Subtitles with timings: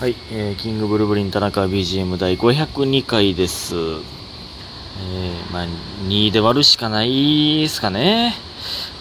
[0.00, 3.74] はい、えー、キングブルブリン田中 BGM 第502回です。
[3.74, 5.66] えー、まあ、
[6.08, 8.32] 2で割るしかないですかね。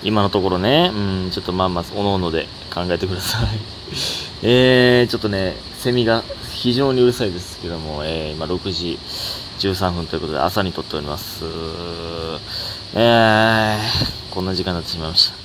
[0.03, 3.47] 今のところね、うん、ちょっとまあまあ、おのおので考えてください。
[4.43, 8.99] えー、ちょっとね、セミが非常にうるさいですけども、えー、今6時
[9.59, 11.45] 13分ということで朝に撮っております。
[12.93, 15.38] えー、こんな時間になってしまいました。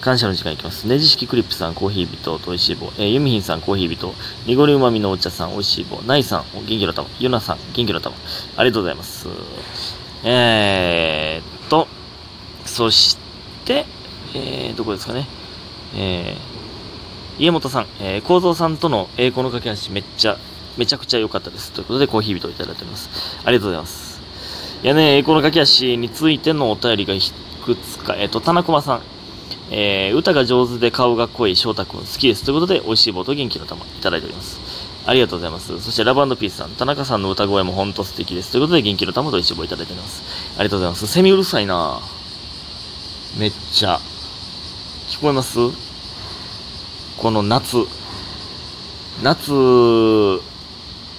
[0.00, 0.84] 感謝の時間いきます。
[0.86, 2.90] ネジ式クリップさん、コーヒー人、といしい棒。
[2.96, 4.14] えー、ユミヒンさん、コーヒー人。
[4.46, 6.00] 濁りうまみのお茶さん、おいしい棒。
[6.06, 7.06] ナイさん、元気の玉。
[7.18, 8.16] ユナさん、元気の玉。
[8.56, 9.28] ありがとうございます。
[10.24, 11.86] えーっと、
[12.64, 13.18] そし
[13.66, 13.84] て、
[14.34, 15.28] えー、どこですかね。
[15.94, 20.38] えー、家元さん、えー、構造さんとの栄光の架け橋、めっちゃ、
[20.78, 21.72] めちゃくちゃ良かったです。
[21.72, 23.10] ということで、コーヒー人をいただいております。
[23.44, 24.18] ありがとうございます。
[24.82, 29.02] いやね、栄光の架け橋についてのお便りがいくつか、えーっと、田中駒さん、
[29.70, 32.44] えー、歌が上手で顔が濃い翔太くん好きです。
[32.44, 34.58] ということで、美味しい棒と元気の玉いただいております。
[35.06, 35.80] ありがとうございます。
[35.80, 38.50] そして、ラブピースさん、田中さんの歌声も本当素敵です。
[38.50, 40.22] ということで、元気の玉と美味しい棒いただいております。
[40.58, 41.06] ありがとうございます。
[41.06, 42.00] セミうるさいな
[43.38, 44.00] めっちゃ。
[45.08, 45.58] 聞こえます？
[47.16, 47.86] この夏。
[49.22, 50.40] 夏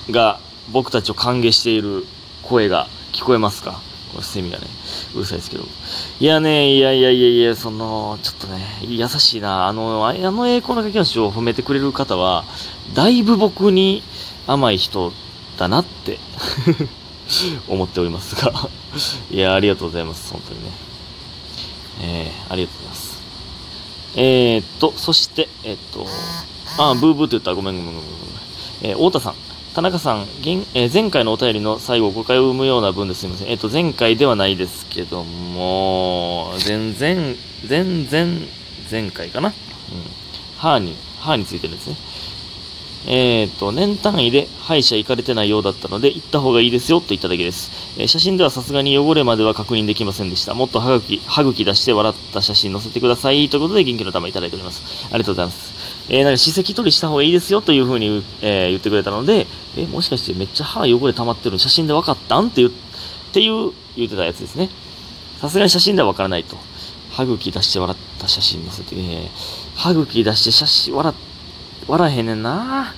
[0.09, 0.39] が
[0.71, 2.05] 僕たちを歓迎している
[2.43, 3.81] 声が聞こえますか？
[4.11, 4.67] このセミがね、
[5.15, 5.63] うるさいですけど。
[6.19, 9.67] いやね、いやいやいやいや、その、ちょっとね、優しいな。
[9.67, 12.43] あの、あの栄光の架け橋を褒めてくれる方は、
[12.93, 14.03] だいぶ僕に
[14.47, 15.13] 甘い人
[15.57, 16.19] だなって
[17.69, 18.69] 思っておりますが。
[19.31, 20.31] いや、ありがとうございます。
[20.31, 20.71] 本当にね。
[22.01, 23.21] えー、ありがとうございます。
[24.15, 26.05] えー、っと、そして、えー、っと、
[26.77, 28.91] あ、ブーブーって言ったらごめんごめんごめんごめん。
[28.91, 29.50] えー、太田さん。
[29.73, 33.47] 田中さん、現えー前回のお便りの最後誤解を生むような文ですみません。
[33.47, 38.45] えっ、と、前回ではないですけども、全然、全然、
[38.91, 39.47] 前回かな？
[39.47, 39.53] うん。
[40.57, 41.95] 歯に、歯についてるんですね。
[43.07, 47.71] えっ、と、年単位で歯医者行かれてないようだったので、行った方がいいですよと言っただけです。
[47.97, 50.53] えー写真ではさすがに汚れまでは確認できませんでした。
[50.53, 53.47] もっと歯茎、歯茎出して笑った写真載せてください。
[53.47, 55.05] ということで、元気の玉いただいております。
[55.05, 55.70] ありがとうございます。
[56.13, 62.49] えー、なんか歯石取りした方がいいですよというふうに、えー言ってくれたので、えーもしかしてめっちゃ歯汚れ溜まってるの写真で分かったん？
[62.49, 62.71] っていう、っ
[63.31, 64.69] ていう言ってたやつですね。
[65.39, 66.57] さすがに写真では分からないと。
[67.11, 69.29] 歯茎出して笑った写真載せて、えー
[69.75, 71.13] 歯茎出して写真笑、
[71.87, 72.93] 笑えへんねんな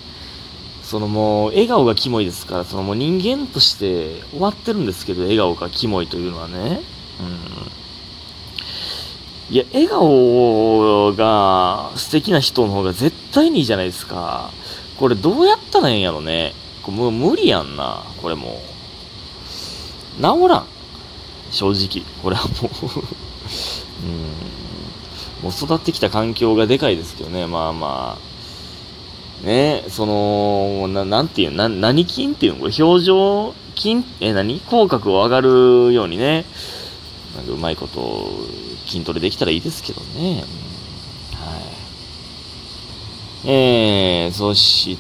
[0.81, 6.81] そのもう、笑顔がキモいですから、そのもう人間として終わってるんですけど、笑顔がキモいというのはね。
[7.19, 7.37] うん。
[9.53, 14.49] いや、笑顔が素敵な人の方が絶対にいいじゃないですか。
[14.97, 16.55] これどうやったらええんやろね。
[16.81, 18.63] これもう無理やんな、これも
[20.17, 20.19] う。
[20.19, 20.65] 治らん。
[21.51, 22.03] 正直。
[22.23, 22.65] これはもう。
[25.45, 28.19] もう育ってきた環境がでかいですけどね、まあまあ。
[29.45, 32.59] ね、その、ななんていうな、何筋っていうの？
[32.59, 34.59] これ表情筋え、何？
[34.61, 36.45] 口角を上がるようにね、
[37.35, 38.31] なんかうまいこと
[38.93, 40.43] 筋トレできたらいいですけどね。
[41.33, 41.57] は
[43.43, 43.49] い。
[43.49, 44.97] えー、そし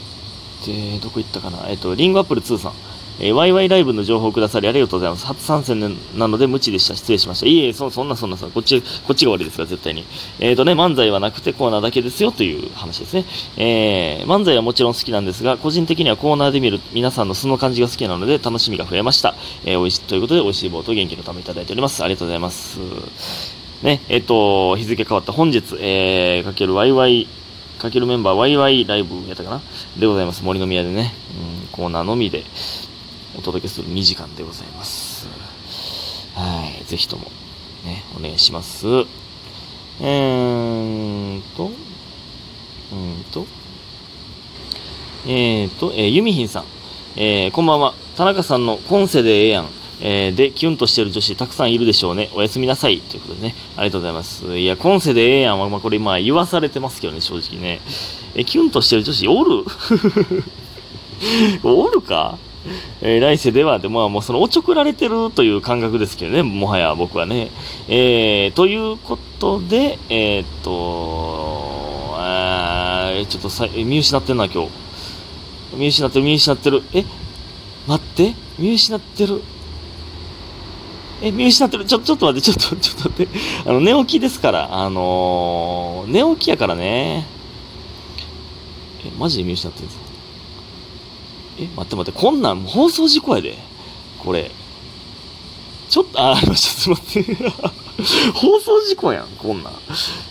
[0.65, 1.69] て、どこ行ったかな？
[1.69, 2.73] えっ、と、リンゴアップル2さん。
[3.19, 5.27] えー、ワイワイライブの情報をくださりありがとうございます。
[5.27, 5.79] 初参戦
[6.15, 6.95] なので無知でした。
[6.95, 7.45] 失礼しました。
[7.45, 10.03] いえいえ、そそんなそんなそんな、こっち、こっちが悪いですから、絶対に。
[10.39, 13.25] えっ、とね、漫才はなくてコーナーだけですよという話ですね。
[13.57, 19.35] えー、漫才はもちろん好きなんですが、個人的にはコーナーで見る皆さんの素の感じが好きなので楽しみが増えました。
[19.63, 22.03] えー、おいし、ということで、美味しい棒と元気のためいただいております。
[22.03, 23.62] ありがとうございます。
[23.81, 27.27] ね、えっ、と、日付変わった本日、えー、かけるワイワイ、
[27.79, 29.61] かけるメンバーワイワイライブやったかな？
[29.99, 30.43] でございます。
[30.43, 31.13] 森の宮でね、
[31.63, 32.43] うん、コーナーのみで
[33.37, 35.27] お届けする2時間でございます。
[36.35, 37.25] はい、ぜひとも、
[37.83, 38.87] ね、お願いします。
[39.99, 43.45] えーんと、うーんと、
[45.27, 46.65] えーと、えー、ユミヒンさん、
[47.15, 47.93] えー、こんばんは。
[48.15, 49.82] 田中さんの今世でええやん。
[50.05, 52.29] えーで、キュンとしてる女子たくさんいるでしょうね。
[52.35, 52.99] おやすみなさい。
[52.99, 53.55] ということでね。
[53.77, 54.57] ありがとうございます。
[54.57, 57.79] いや、今世でええやんは、まあ、これ、まあ、言わされてますけどね、正直ね。
[58.35, 59.63] え、キュンとしてる女子おる？
[61.63, 62.37] おるか？
[63.01, 67.49] えー来世では、で、まあ、もうその、おちょくられてるという感覚ですけどね、もはや僕はね。
[67.87, 74.69] えー、ということで、えーっと、あちょっとさ、見失ってんな、今日。
[75.77, 76.83] 見失ってる、見失ってる。
[76.93, 77.05] え？
[77.87, 79.41] 待って、見失ってる。
[81.23, 81.85] え、見失ってる。
[81.85, 83.39] ちょ、ちょっと待って、ちょっと、ちょっと待って。
[83.65, 84.67] あの、寝起きですから。
[84.73, 87.25] あのー寝起きやからね。
[89.05, 90.05] え、マジで見失ってるんですか
[91.59, 93.57] え、待って待って、こんなん放送事故やで。
[94.19, 94.51] これ。
[95.89, 96.81] ちょっと、あ、ありました。
[96.81, 97.73] すいません。
[98.33, 99.73] 放送事故やん、こんなん。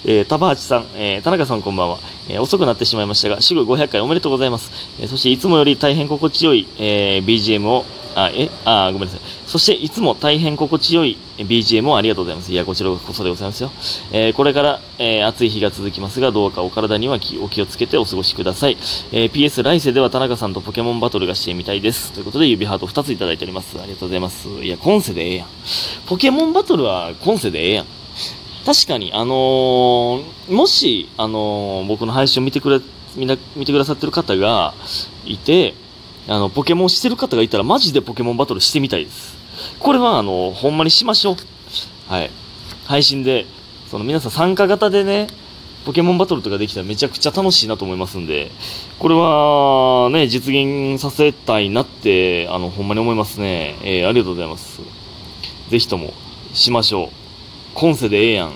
[0.04, 1.98] えー、田八さん、えー、田中さんこんばんは。
[2.28, 4.70] えー、遅くなってしまいましたが、すぐ500回おめでとうございます。
[5.00, 7.84] えー、そしていつもより大変心地よい、えー、BGM を
[8.14, 9.20] あ、えあ、ごめんなさい。
[9.46, 11.16] そして、いつも大変心地よい
[11.46, 12.52] BGM をありがとうございます。
[12.52, 13.70] いや、こちらこそでございますよ。
[14.12, 18.76] えー、これから、えー、暑い日が続きますが、どうかお体にはお気をつけてお過ごしください。
[19.12, 22.12] えー、PS 来世では田中さんとポケモンバトルがしてみたいです。
[22.12, 23.78] ということで、指ハート2ついただいております。
[23.80, 24.48] ありがとうございます。
[24.48, 25.48] いや、今世でええやん。
[26.06, 27.86] ポケモンバトルは今世でええやん。
[28.64, 32.80] 確かに、あのー、もし、あのー、僕の配信を見てくれ、
[33.16, 34.74] みんな、見てくださってる方が
[35.26, 35.74] いて、
[36.28, 39.41] あの、ポケモンしてる方がいたら、マジでポケモンバトルしてみたいです。
[39.78, 41.36] これは、あの、ほんまにしましょう。
[42.08, 42.30] はい。
[42.84, 43.46] 配信で、
[43.90, 45.28] その皆さん参加型でね、
[45.84, 48.50] ポケモンバトルとかできたらめちゃくちゃ楽しいなと思いますんで、
[48.98, 53.76] これはね、実現させたいなって、あの、ほんまに思いますね。
[53.82, 54.80] えー、ありがとうございます。
[55.70, 56.12] ぜひとも、
[56.54, 57.08] しましょう。
[57.74, 58.52] 今世でええやん。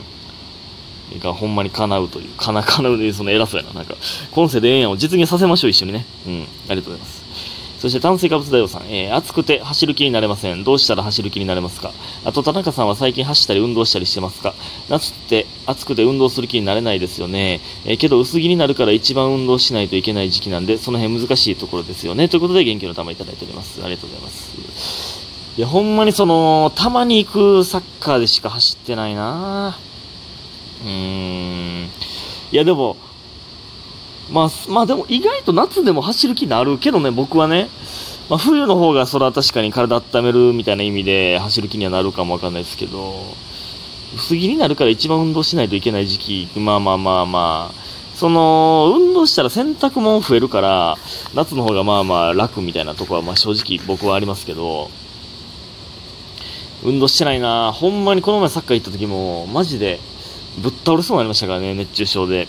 [1.21, 3.75] がほんまに叶うという、かな、叶うで、その偉そうやな。
[3.75, 3.95] なんか、
[4.33, 6.07] 今世でええやんを実現させましょう、一緒にね。
[6.27, 6.43] うん。
[6.69, 7.26] ありがとうございます。
[7.79, 10.65] そして炭水化物大王さん、えー、暑くて走る気になれません。
[10.65, 11.93] どうしたら走る気になれますか？
[12.25, 14.55] あと、田中さんは最近走ったり運動したりしてますか？
[14.89, 17.61] 夏って暑くて運動する気になれないですよね。
[17.85, 22.29] えー、けど薄着になるから一番運動しないといけない時期なんで、その辺難しいところですよね。
[22.29, 23.83] ということで元気の玉いただいております。
[23.85, 25.27] ありがとうございます。
[25.59, 29.79] いや、ほんまにその、たまに行くサッカーでしか走ってないな
[30.85, 31.85] うーん。
[31.85, 31.89] い
[32.53, 32.99] や、でも、
[34.31, 37.69] まあ、まあでも意外と夏でも走る気になるけどね、僕はね。
[38.29, 43.15] まあ、冬の方がそれは確かに体温めるみたいな意味で走る気にはなるかもわかんないですけど、
[44.17, 47.87] 薄着になるから一番運動しないといけない時期、まあまあまあまあ、
[48.17, 50.97] その、運動したら洗濯物増えるから、
[51.35, 54.91] 夏の方がまあまあ楽みたいなとこはまあ正直僕はありますけど、
[56.83, 60.01] 運動してないなほんまにこの前サッカー行った時も、マジで
[60.59, 62.49] ぶっ倒れそうになりましたからね、熱中症で。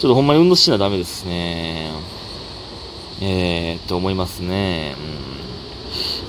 [0.00, 1.90] ちょっとほんまに運動しなダメですね。
[3.20, 4.96] えー、って思いますね。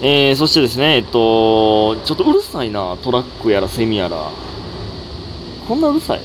[0.02, 4.30] うん、えー、そしてですね、えっと、ちょっとうるさいな、トラックやらセミやら。
[5.70, 6.22] こんなうるさい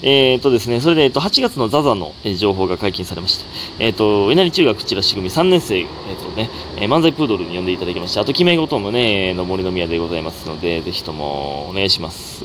[0.00, 3.44] えー、とですね、それで、えっと、8月のザザの、え情報が解禁されました。
[3.78, 5.86] えっ、ー、と、稲荷中学チラシ組3年生、えっ、
[6.22, 6.48] とね、
[6.78, 8.22] えー、漫才プードルに呼んでいただきました。
[8.22, 12.44] あと、決め事もね、の森の宮でございますので、ぜひともお願いします。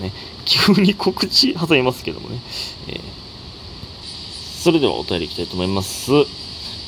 [0.00, 0.12] ね、
[0.46, 2.40] 急に告知挟みますけどもね。
[2.88, 3.15] えー
[4.66, 6.10] それではお便りいきたいと思います。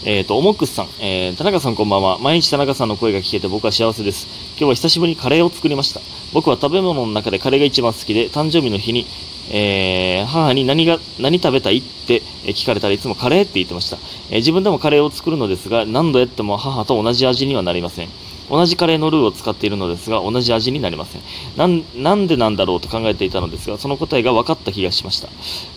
[0.05, 2.19] えっ、ー、と、おもくさん、えー、田中さんこんばんは。
[2.19, 4.27] 毎日田中さんの声が聞けて僕は幸せです。
[4.57, 6.01] 今日は久しぶりにカレーを作りました。
[6.33, 9.07] 僕は食べ物の中でカレーが一番好きで、誕生日の日に、
[9.53, 13.99] えー、母に何が、何食べたいって聞かれたらいつもカレーって言ってました。
[14.33, 18.09] え自分でもカレーを作るのですが、何度やっても母と同じ味にはなりません。
[18.51, 21.23] 同じカレーのルーを使っているのですが、同じ味になりません。
[21.57, 21.67] な
[22.15, 25.29] ん、でなんだろうと考えていたのですが、その答えが分かった気がしました。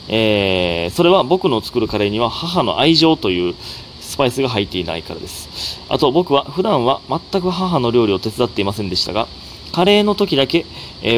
[0.07, 3.56] えー、それは僕の作るカレーには母の愛情という
[4.00, 5.79] スパイスが入っていないからです。
[5.89, 9.27] あと僕は普段は全く母の料理を手伝っていませんでしたが、
[9.71, 10.65] カレーの時だけ、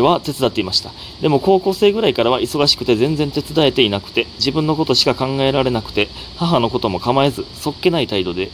[0.02, 0.92] は手伝っていました。
[1.22, 6.08] でも高校生ぐらいからは忙しくて全然手伝えていなくて、自分のことしか考えられなくて、
[6.38, 8.52] 母のことも構えず、そっけない態度で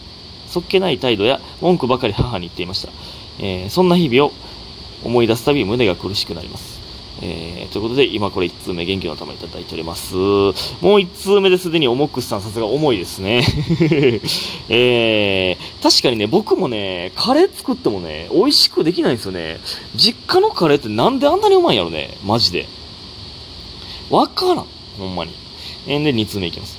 [0.50, 2.90] そっけない態度や文句ばかり母に言っていました。
[3.40, 4.34] えー、そんな日々を
[5.04, 6.80] 思い出すたび胸が苦しくなります。
[7.22, 10.16] えー、ということで、今これ1通目、元気の玉いただいております。
[10.16, 10.54] もう
[11.00, 13.44] 1通目ですでに重くさん、さすが重いですね。
[14.69, 19.60] えー、確かにね、僕もね、カレー作ってもね、美味しくできないんですよね。
[19.96, 22.68] 実家のカレーってなんであんなにうまいんやろね、マジで。
[24.10, 24.65] わからん、
[24.98, 25.32] ほんまに。
[25.88, 26.77] えー、で、2通目いきます。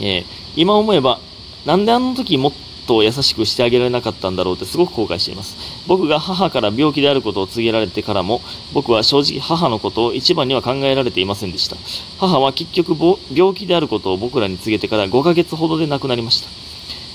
[0.00, 0.24] えー、
[0.56, 1.20] 今思えば、
[1.64, 2.52] なんであの時もっ
[2.86, 5.56] と優しくしてあげられなかったんだろうってすごく後悔しています。
[5.86, 8.40] 僕が母から病気であることを告げられてからも、
[8.72, 11.76] 僕は正直母のことを一番には考えられていませんでした。
[12.18, 12.96] 母は結局
[13.32, 16.48] 病気であることを僕らに告げてから5ヶ月ほどで亡くなりました。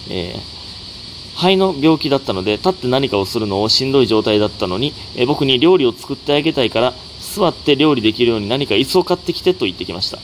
[0.09, 0.61] えー
[1.33, 10.19] 肺の病気だったので、立って何かをするのをしんどい状態だったのに、え僕に料理を作ってあげたいから、座って料理できるように何か椅子を買ってきてと言ってきました。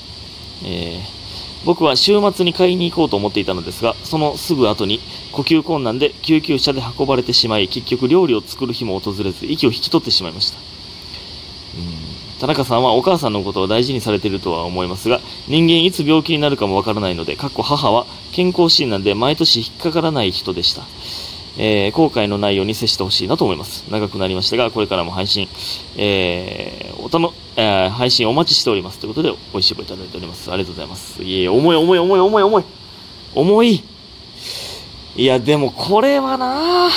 [0.64, 1.18] えー
[1.66, 5.02] 僕は週末に買いに行こうと思っていたのですが、そのすぐ後に
[5.38, 10.58] 呼吸困難で救急車で運ばれてしまい、結局料理を作る日も訪れず、息を引き取ってしまいました。
[12.40, 20.82] 田中さんはお母さんのことを大事にされているとは思いますが、人間いつ病気になるかもわからないので、かっこ母は健康診断で毎年引っかからない人でした。
[21.60, 23.86] えー、後悔のないように接してほしいなと思います。
[23.92, 25.48] 長くなりましたが、これからも配信、
[25.98, 29.00] えー、おたの、えー、配信お待ちしております。
[29.00, 30.52] ということで、美味しい棒いただいております。
[30.52, 31.24] ありがとうございます。
[31.24, 32.64] いえ、重い重い重い重い重い。
[33.36, 33.97] 重い。
[35.18, 36.90] いや、でもこれはな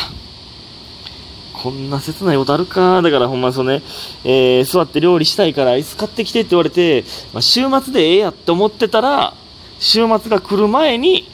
[1.55, 3.01] こんな切ないことあるか。
[3.03, 3.83] だからほんまそのね、
[4.25, 9.35] えー、座って料理したいから椅子買ってきてって言われて、まあ、週末でええやって思ってたら、
[9.79, 11.29] 週末が来る前に、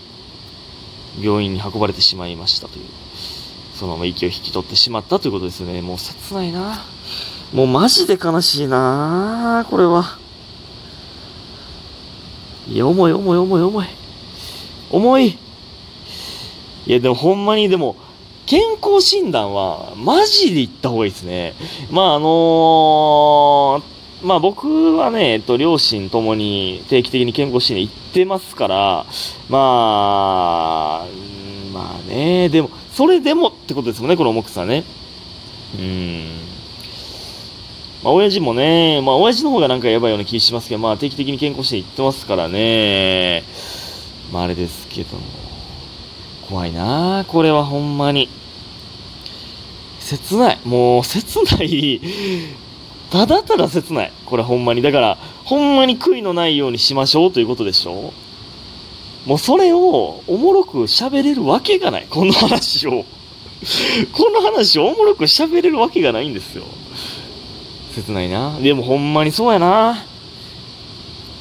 [1.20, 2.84] 病院に運ばれてしまいましたという。
[3.74, 5.82] そのまま息を引き取ってしまったということですね。
[5.82, 6.84] もう切ないな。
[7.52, 10.18] もうマジで悲しいなこれは。
[12.68, 13.86] いや、重い重い重い重い。
[14.90, 15.45] 重い。
[16.86, 17.96] いや、でもほんまにでも、
[18.46, 21.54] 健康診断は、マジで行った方がいいですね。
[21.90, 23.82] まあ、あのー、
[24.22, 29.06] まあ僕はね、えっと、両親ともに定期的に健康診断行ってますから、
[29.48, 31.06] まあ、
[31.72, 34.84] まあね、でも、それでもってことですもんね、この重くさね。
[35.76, 36.24] うん。
[38.04, 43.42] まあ、親父もね、まあ、親父の方がなんかやばいような気しますけど、まあ、定期的に健康して行ってますからね。
[44.32, 45.45] まあ、あれですけども
[46.48, 48.28] 怖いなこれはほんまに。
[49.98, 50.58] 切ない。
[50.64, 52.00] もう、切ない。
[53.10, 54.12] ただただ切ない。
[54.24, 54.82] これほんまに。
[54.82, 58.12] だから、ほんまに悔いのないようにしましょうということでしょ
[59.26, 62.06] もうそれをおもろく喋れるわけがない。
[62.08, 63.04] この話を。
[64.12, 66.64] この話をおもろく喋れるわけがないんですよ。
[67.94, 68.56] 切ないな。
[68.60, 70.04] でもほんまにそうやな。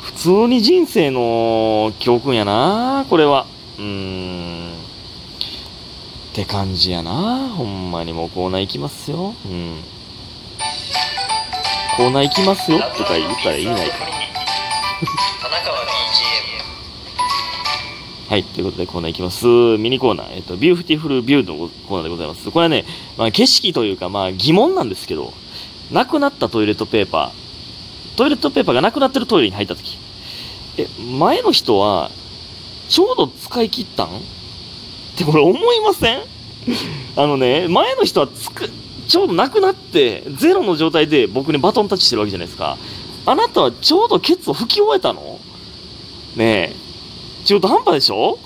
[0.02, 3.06] 普通に人生の教訓やな。
[3.10, 3.46] これは。
[3.78, 4.55] うーん。
[6.36, 7.48] って感じやな。
[7.48, 9.34] ほんまにもうコーナー行きますよ。
[9.46, 9.82] うん。
[11.96, 14.12] コーナー行きますよとか言ったら意味ないから。
[18.28, 18.44] はい。
[18.44, 19.46] ということでコーナーいきます。
[19.46, 20.36] ミニコーナー。
[20.36, 22.52] えっと、ビューフティフルビューのコーナーでございます。
[22.52, 22.84] これはね、
[23.18, 25.32] まあ、景色というか、まあ、疑問なんですけど、
[25.90, 29.98] なくなったトイレットペーパー、トイレットペーパーがなくなってるトイレに入った時、
[30.78, 30.86] え、
[31.18, 32.12] 前の人は、
[32.90, 34.10] ちょうど使い切ったん？
[35.16, 36.20] ってこれ思いません？
[37.16, 38.70] あのね、前の人はつく、
[39.08, 42.78] ちょうどなくなって、ゼロの状態で僕にバトンタッチしてるわけじゃないですか。
[43.26, 45.40] あなたはちょうどケツを拭き終えたの？
[46.36, 46.76] ねえ。
[47.46, 48.40] 中途半端でしょ？